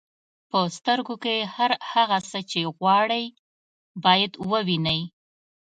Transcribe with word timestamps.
په 0.49 0.59
سترګو 0.77 1.15
کې 1.23 1.35
هغه 1.55 1.77
هر 1.91 2.09
څه 2.31 2.39
چې 2.49 2.59
غواړئ 2.75 3.25
باید 4.03 4.31
ووینئ. 4.49 5.01